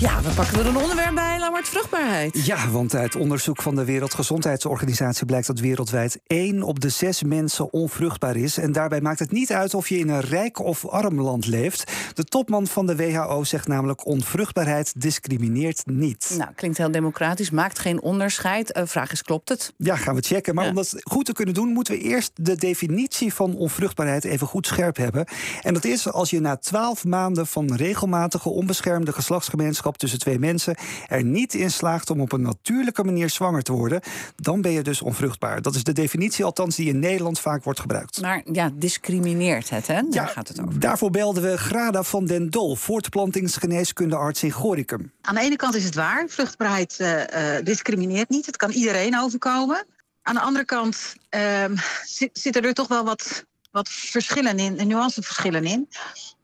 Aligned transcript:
Ja, 0.00 0.22
we 0.22 0.30
pakken 0.34 0.58
er 0.58 0.66
een 0.66 0.76
onderwerp 0.76 1.14
bij, 1.14 1.38
Lammert, 1.38 1.68
vruchtbaarheid. 1.68 2.46
Ja, 2.46 2.70
want 2.70 2.94
uit 2.94 3.16
onderzoek 3.16 3.62
van 3.62 3.74
de 3.74 3.84
Wereldgezondheidsorganisatie 3.84 5.26
blijkt 5.26 5.46
dat 5.46 5.58
wereldwijd 5.58 6.20
1 6.26 6.62
op 6.62 6.80
de 6.80 6.88
6 6.88 7.22
mensen 7.22 7.72
onvruchtbaar 7.72 8.36
is. 8.36 8.58
En 8.58 8.72
daarbij 8.72 9.00
maakt 9.00 9.18
het 9.18 9.30
niet 9.32 9.52
uit 9.52 9.74
of 9.74 9.88
je 9.88 9.98
in 9.98 10.08
een 10.08 10.20
rijk 10.20 10.58
of 10.58 10.86
arm 10.86 11.20
land 11.20 11.46
leeft. 11.46 11.92
De 12.14 12.24
topman 12.24 12.66
van 12.66 12.86
de 12.86 12.96
WHO 12.96 13.44
zegt 13.44 13.68
namelijk: 13.68 14.06
onvruchtbaarheid 14.06 14.92
discrimineert 15.00 15.82
niet. 15.86 16.34
Nou, 16.38 16.50
klinkt 16.54 16.78
heel 16.78 16.90
democratisch, 16.90 17.50
maakt 17.50 17.78
geen 17.78 18.02
onderscheid. 18.02 18.76
Uh, 18.76 18.82
vraag 18.86 19.12
is: 19.12 19.22
klopt 19.22 19.48
het? 19.48 19.72
Ja, 19.76 19.96
gaan 19.96 20.14
we 20.14 20.22
checken. 20.22 20.54
Maar 20.54 20.64
Ja. 20.64 20.70
om 20.70 20.76
dat 20.76 20.94
goed 21.02 21.24
te 21.24 21.32
kunnen 21.32 21.54
doen, 21.54 21.68
moeten 21.68 21.94
we 21.94 22.00
eerst 22.00 22.30
de 22.34 22.56
definitie 22.56 23.34
van 23.34 23.54
onvruchtbaarheid 23.56 24.24
even 24.24 24.46
goed 24.46 24.66
scherp 24.66 24.96
hebben. 24.96 25.26
En 25.62 25.74
dat 25.74 25.84
is 25.84 26.12
als 26.12 26.30
je 26.30 26.40
na 26.40 26.56
12 26.56 27.04
maanden 27.04 27.46
van 27.46 27.74
regelmatige 27.74 28.48
onbeschermde 28.48 29.12
geslachtsgemeenschap 29.12 29.88
tussen 29.96 30.18
twee 30.18 30.38
mensen 30.38 30.76
er 31.06 31.24
niet 31.24 31.54
in 31.54 31.70
slaagt 31.70 32.10
om 32.10 32.20
op 32.20 32.32
een 32.32 32.42
natuurlijke 32.42 33.04
manier 33.04 33.30
zwanger 33.30 33.62
te 33.62 33.72
worden, 33.72 34.00
dan 34.36 34.60
ben 34.60 34.72
je 34.72 34.82
dus 34.82 35.02
onvruchtbaar. 35.02 35.62
Dat 35.62 35.74
is 35.74 35.84
de 35.84 35.92
definitie, 35.92 36.44
althans, 36.44 36.76
die 36.76 36.88
in 36.88 36.98
Nederland 36.98 37.40
vaak 37.40 37.64
wordt 37.64 37.80
gebruikt. 37.80 38.20
Maar 38.20 38.42
ja, 38.52 38.70
discrimineert 38.74 39.70
het, 39.70 39.86
hè? 39.86 40.02
Daar 40.10 40.28
gaat 40.28 40.48
het 40.48 40.60
over. 40.60 40.80
Daarvoor 40.80 41.10
belden 41.10 41.42
we 41.42 41.58
Grada 41.58 42.02
van 42.02 42.26
den 42.26 42.50
Dol, 42.50 42.76
voortplantingsgeneeskundearts 42.76 44.42
in 44.42 44.50
Gorinchem. 44.50 45.12
Aan 45.22 45.34
de 45.34 45.40
ene 45.40 45.56
kant 45.56 45.74
is 45.74 45.84
het 45.84 45.94
waar, 45.94 46.28
vruchtbaarheid 46.28 46.96
eh, 46.98 47.56
eh, 47.56 47.64
discrimineert 47.64 48.28
niet. 48.28 48.46
Het 48.46 48.56
kan 48.56 48.70
iedereen 48.70 49.18
overkomen. 49.18 49.86
Aan 50.22 50.34
de 50.34 50.40
andere 50.40 50.64
kant 50.64 51.14
ehm, 51.28 51.76
zit, 52.04 52.30
zitten 52.32 52.62
er 52.62 52.74
toch 52.74 52.88
wel 52.88 53.04
wat, 53.04 53.44
wat 53.70 53.88
verschillen 53.88 54.58
in, 54.58 54.88
nuanceverschillen 54.88 55.64
in. 55.64 55.88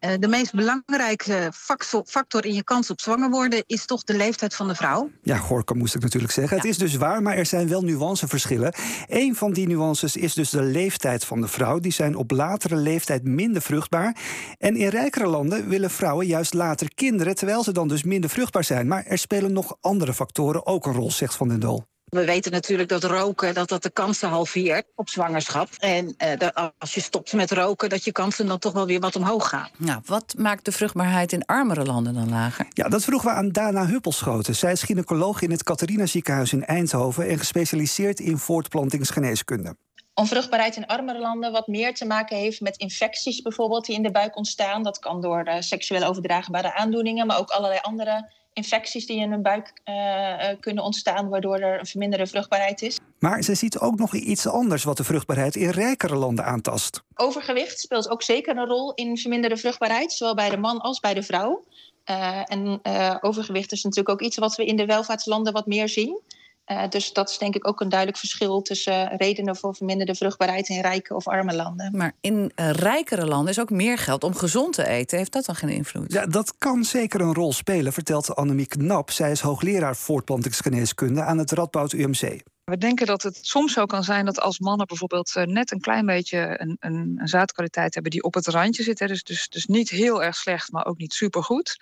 Eh, 0.00 0.12
de 0.18 0.28
meest 0.28 0.54
belangrijke 0.54 1.52
factor, 2.06 2.44
in 2.44 2.54
je 2.54 2.64
kans 2.64 2.90
op 2.90 3.00
zwanger 3.00 3.30
worden 3.30 3.62
is 3.66 3.86
toch 3.86 4.04
de 4.04 4.16
leeftijd 4.16 4.54
van 4.54 4.68
de 4.68 4.74
vrouw. 4.74 5.10
Ja, 5.22 5.36
Gorka 5.36 5.74
moest 5.74 5.94
ik 5.94 6.02
natuurlijk 6.02 6.32
zeggen. 6.32 6.56
Het 6.56 6.66
is 6.66 6.78
dus 6.78 6.96
waar, 6.96 7.22
maar 7.22 7.36
er 7.36 7.46
zijn 7.46 7.68
wel 7.68 7.82
nuanceverschillen. 7.82 8.74
Een 9.06 9.34
van 9.34 9.52
die 9.52 9.66
nuances 9.66 10.16
is 10.16 10.34
dus 10.34 10.50
de 10.50 10.62
leeftijd 10.62 11.24
van 11.24 11.40
de 11.40 11.48
vrouw. 11.48 11.78
Die 11.78 11.92
zijn 11.92 12.16
op 12.16 12.30
latere 12.30 12.76
leeftijd 12.76 13.24
minder 13.24 13.62
vruchtbaar. 13.62 14.16
En 14.58 14.76
in 14.76 14.88
rijkere 14.88 15.26
landen 15.26 15.68
willen 15.68 15.90
vrouwen 15.90 16.26
juist 16.26 16.54
later 16.54 16.94
kinderen, 16.94 17.34
terwijl 17.34 17.62
ze 17.62 17.72
dan 17.72 17.88
dus 17.88 18.02
minder 18.02 18.30
vruchtbaar 18.30 18.64
zijn. 18.64 18.86
Maar 18.86 19.04
er 19.04 19.18
spelen 19.18 19.52
nog 19.52 19.76
andere 19.80 20.14
factoren 20.14 20.66
ook 20.66 20.86
een 20.86 20.92
rol, 20.94 21.10
zegt 21.10 21.34
Van 21.34 21.48
den 21.48 21.60
Dol. 21.60 21.89
We 22.10 22.24
weten 22.24 22.52
natuurlijk 22.52 22.88
dat 22.88 23.04
roken 23.04 23.54
dat 23.54 23.68
dat 23.68 23.82
de 23.82 23.90
kansen 23.90 24.28
halveert 24.28 24.86
op 24.94 25.08
zwangerschap. 25.08 25.68
En 25.78 26.14
eh, 26.16 26.38
dat 26.38 26.72
als 26.78 26.94
je 26.94 27.00
stopt 27.00 27.32
met 27.32 27.50
roken, 27.50 27.88
dat 27.88 28.04
je 28.04 28.12
kansen 28.12 28.46
dan 28.46 28.58
toch 28.58 28.72
wel 28.72 28.86
weer 28.86 29.00
wat 29.00 29.16
omhoog 29.16 29.48
gaan. 29.48 29.68
Nou, 29.76 30.00
wat 30.04 30.34
maakt 30.38 30.64
de 30.64 30.72
vruchtbaarheid 30.72 31.32
in 31.32 31.44
armere 31.44 31.84
landen 31.84 32.14
dan 32.14 32.28
lager? 32.30 32.66
Ja, 32.70 32.88
dat 32.88 33.04
vroegen 33.04 33.28
we 33.28 33.34
aan 33.34 33.48
Dana 33.48 33.86
Huppelschoten. 33.86 34.54
Zij 34.56 34.72
is 34.72 34.82
gynaecoloog 34.82 35.42
in 35.42 35.50
het 35.50 35.62
Catharina 35.62 36.06
ziekenhuis 36.06 36.52
in 36.52 36.64
Eindhoven 36.64 37.28
en 37.28 37.38
gespecialiseerd 37.38 38.20
in 38.20 38.38
voortplantingsgeneeskunde. 38.38 39.76
onvruchtbaarheid 40.14 40.76
in 40.76 40.86
armere 40.86 41.18
landen 41.18 41.52
wat 41.52 41.66
meer 41.66 41.94
te 41.94 42.06
maken 42.06 42.36
heeft 42.36 42.60
met 42.60 42.76
infecties 42.76 43.42
bijvoorbeeld 43.42 43.86
die 43.86 43.96
in 43.96 44.02
de 44.02 44.10
buik 44.10 44.36
ontstaan. 44.36 44.82
Dat 44.82 44.98
kan 44.98 45.20
door 45.20 45.42
eh, 45.42 45.60
seksueel 45.60 46.04
overdraagbare 46.04 46.74
aandoeningen, 46.74 47.26
maar 47.26 47.38
ook 47.38 47.50
allerlei 47.50 47.80
andere 47.82 48.30
infecties 48.52 49.06
die 49.06 49.20
in 49.20 49.32
een 49.32 49.42
buik 49.42 49.72
eh, 49.84 50.50
eh, 50.50 50.60
kunnen 50.60 50.84
ontstaan, 50.84 51.28
waardoor 51.28 51.58
er 51.58 51.78
een 51.78 51.86
verminderde 51.86 52.26
vruchtbaarheid 52.26 52.82
is. 52.82 52.98
Maar 53.18 53.42
ze 53.42 53.54
ziet 53.54 53.78
ook 53.78 53.98
nog 53.98 54.14
iets 54.14 54.46
anders 54.46 54.84
wat 54.84 54.96
de 54.96 55.04
vruchtbaarheid 55.04 55.56
in 55.56 55.68
rijkere 55.68 56.16
landen 56.16 56.44
aantast. 56.44 57.02
Overgewicht 57.14 57.80
speelt 57.80 58.10
ook 58.10 58.22
zeker 58.22 58.56
een 58.56 58.66
rol 58.66 58.94
in 58.94 59.18
verminderde 59.18 59.56
vruchtbaarheid, 59.56 60.12
zowel 60.12 60.34
bij 60.34 60.50
de 60.50 60.56
man 60.56 60.80
als 60.80 61.00
bij 61.00 61.14
de 61.14 61.22
vrouw. 61.22 61.64
Eh, 62.04 62.42
en 62.44 62.80
overgewicht 63.20 63.72
is 63.72 63.82
natuurlijk 63.82 64.20
ook 64.20 64.26
iets 64.26 64.36
wat 64.36 64.56
we 64.56 64.64
in 64.64 64.76
de 64.76 64.86
welvaartslanden 64.86 65.52
wat 65.52 65.66
meer 65.66 65.88
zien. 65.88 66.20
Eh, 66.70 66.88
dus 66.88 67.12
dat 67.12 67.30
is 67.30 67.38
denk 67.38 67.54
ik 67.54 67.68
ook 67.68 67.80
een 67.80 67.88
duidelijk 67.88 68.18
verschil 68.18 68.62
tussen 68.62 69.16
redenen 69.16 69.56
voor 69.56 69.74
verminderde 69.74 70.14
vruchtbaarheid 70.14 70.68
in 70.68 70.80
rijke 70.80 71.14
of 71.14 71.28
arme 71.28 71.54
landen. 71.54 71.96
Maar 71.96 72.12
in 72.20 72.52
eh, 72.54 72.70
rijkere 72.70 73.26
landen 73.26 73.50
is 73.50 73.60
ook 73.60 73.70
meer 73.70 73.98
geld 73.98 74.24
om 74.24 74.34
gezond 74.34 74.74
te 74.74 74.86
eten. 74.86 75.18
Heeft 75.18 75.32
dat 75.32 75.44
dan 75.44 75.54
geen 75.54 75.68
invloed? 75.68 76.12
Ja, 76.12 76.26
dat 76.26 76.54
kan 76.58 76.84
zeker 76.84 77.20
een 77.20 77.34
rol 77.34 77.52
spelen, 77.52 77.92
vertelt 77.92 78.36
Annemiek 78.36 78.68
Knap. 78.68 79.10
Zij 79.10 79.30
is 79.30 79.40
hoogleraar 79.40 79.96
voortplantingsgeneeskunde 79.96 81.22
aan 81.22 81.38
het 81.38 81.50
Radboud 81.50 81.92
UMC. 81.92 82.42
We 82.64 82.78
denken 82.78 83.06
dat 83.06 83.22
het 83.22 83.38
soms 83.40 83.72
zo 83.72 83.84
kan 83.84 84.04
zijn 84.04 84.24
dat 84.24 84.40
als 84.40 84.58
mannen 84.58 84.86
bijvoorbeeld 84.86 85.36
eh, 85.36 85.44
net 85.44 85.70
een 85.70 85.80
klein 85.80 86.06
beetje 86.06 86.60
een, 86.60 86.76
een, 86.80 87.14
een 87.16 87.28
zaadkwaliteit 87.28 87.94
hebben 87.94 88.12
die 88.12 88.22
op 88.22 88.34
het 88.34 88.46
randje 88.46 88.82
zit, 88.82 88.98
hè, 88.98 89.06
dus, 89.06 89.22
dus, 89.24 89.48
dus 89.48 89.66
niet 89.66 89.90
heel 89.90 90.22
erg 90.22 90.36
slecht, 90.36 90.72
maar 90.72 90.86
ook 90.86 90.98
niet 90.98 91.12
supergoed. 91.12 91.76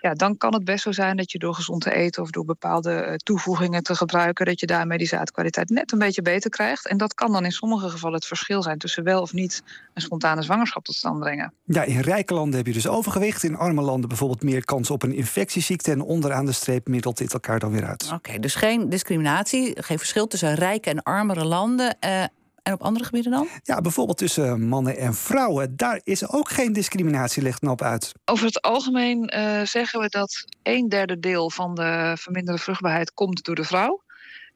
Ja, 0.00 0.14
dan 0.14 0.36
kan 0.36 0.54
het 0.54 0.64
best 0.64 0.82
zo 0.82 0.92
zijn 0.92 1.16
dat 1.16 1.32
je 1.32 1.38
door 1.38 1.54
gezond 1.54 1.82
te 1.82 1.92
eten 1.94 2.22
of 2.22 2.30
door 2.30 2.44
bepaalde 2.44 2.92
eh, 2.92 3.14
toevoegingen 3.14 3.82
te 3.82 3.94
gebruiken, 3.94 4.46
dat 4.46 4.60
je 4.60 4.66
daarmee 4.66 4.98
die 4.98 5.06
zaadkwaliteit 5.06 5.68
net 5.68 5.92
een 5.92 5.98
beetje 5.98 6.22
beter 6.22 6.50
krijgt. 6.50 6.88
En 6.88 6.96
dat 6.96 7.14
kan 7.14 7.32
dan 7.32 7.44
in 7.44 7.50
sommige 7.50 7.88
gevallen 7.88 8.16
het 8.16 8.26
verschil 8.26 8.62
zijn 8.62 8.78
tussen 8.78 9.04
wel 9.04 9.20
of 9.20 9.32
niet 9.32 9.62
een 9.94 10.02
spontane 10.02 10.42
zwangerschap 10.42 10.84
tot 10.84 10.94
stand 10.94 11.18
brengen. 11.18 11.52
Ja, 11.64 11.82
in 11.82 12.00
rijke 12.00 12.34
landen 12.34 12.56
heb 12.56 12.66
je 12.66 12.72
dus 12.72 12.88
overgewicht. 12.88 13.42
In 13.42 13.56
arme 13.56 13.82
landen 13.82 14.08
bijvoorbeeld 14.08 14.42
meer 14.42 14.64
kans 14.64 14.90
op 14.90 15.02
een 15.02 15.14
infectieziekte. 15.14 15.90
En 15.90 16.00
onderaan 16.00 16.46
de 16.46 16.52
streep 16.52 16.88
middelt 16.88 17.18
dit 17.18 17.32
elkaar 17.32 17.58
dan 17.58 17.70
weer 17.70 17.86
uit. 17.86 18.10
Oké, 18.14 18.38
dus 18.38 18.54
geen 18.54 18.88
discriminatie, 18.88 19.82
geen 19.82 19.98
verschil 19.98 20.26
tussen 20.26 20.54
rijke 20.54 20.90
en 20.90 21.02
armere 21.02 21.44
landen. 21.44 21.96
eh, 22.00 22.24
en 22.62 22.72
op 22.72 22.82
andere 22.82 23.04
gebieden 23.04 23.32
dan? 23.32 23.48
Ja, 23.62 23.80
bijvoorbeeld 23.80 24.18
tussen 24.18 24.68
mannen 24.68 24.96
en 24.96 25.14
vrouwen. 25.14 25.76
Daar 25.76 26.00
is 26.04 26.28
ook 26.28 26.48
geen 26.50 26.72
discriminatie, 26.72 27.42
legt 27.42 27.58
Knap 27.58 27.82
uit. 27.82 28.12
Over 28.24 28.46
het 28.46 28.62
algemeen 28.62 29.26
eh, 29.28 29.62
zeggen 29.66 30.00
we 30.00 30.08
dat 30.08 30.44
een 30.62 30.88
derde 30.88 31.18
deel 31.18 31.50
van 31.50 31.74
de 31.74 32.12
verminderde 32.18 32.60
vruchtbaarheid 32.60 33.12
komt 33.14 33.44
door 33.44 33.54
de 33.54 33.64
vrouw. 33.64 34.02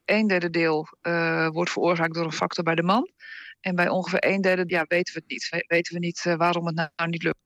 Een 0.05 0.27
derde 0.27 0.51
deel 0.51 0.89
eh, 1.01 1.49
wordt 1.49 1.71
veroorzaakt 1.71 2.15
door 2.15 2.25
een 2.25 2.33
factor 2.33 2.65
bij 2.65 2.75
de 2.75 2.83
man. 2.83 3.11
En 3.61 3.75
bij 3.75 3.89
ongeveer 3.89 4.25
een 4.27 4.41
derde 4.41 4.65
ja, 4.67 4.85
weten 4.89 5.15
we 5.15 5.21
het 5.21 5.31
niet. 5.31 5.49
We- 5.51 5.65
Weten 5.67 5.95
we 5.95 6.01
niet 6.01 6.23
eh, 6.25 6.35
waarom 6.35 6.67
het 6.67 6.75
nou 6.97 7.11
niet 7.11 7.23
lukt. 7.23 7.39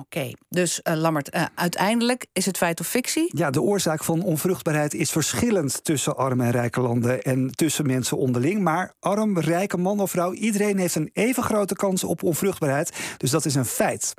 Oké, 0.00 0.32
dus 0.48 0.82
eh, 0.82 0.94
Lammert, 0.94 1.30
eh, 1.30 1.44
uiteindelijk 1.54 2.26
is 2.32 2.46
het 2.46 2.56
feit 2.56 2.80
of 2.80 2.86
fictie? 2.86 3.30
Ja, 3.36 3.50
de 3.50 3.62
oorzaak 3.62 4.04
van 4.04 4.22
onvruchtbaarheid 4.22 4.94
is 4.94 5.10
verschillend 5.10 5.84
tussen 5.84 6.16
arme 6.16 6.44
en 6.44 6.50
rijke 6.50 6.80
landen 6.80 7.22
en 7.22 7.50
tussen 7.50 7.86
mensen 7.86 8.16
onderling. 8.16 8.62
Maar 8.62 8.92
arm, 9.00 9.38
rijke 9.38 9.76
man 9.76 10.00
of 10.00 10.10
vrouw, 10.10 10.32
iedereen 10.32 10.78
heeft 10.78 10.94
een 10.94 11.10
even 11.12 11.42
grote 11.42 11.74
kans 11.74 12.04
op 12.04 12.22
onvruchtbaarheid. 12.22 12.92
Dus 13.16 13.30
dat 13.30 13.44
is 13.44 13.54
een 13.54 13.64
feit. 13.64 14.14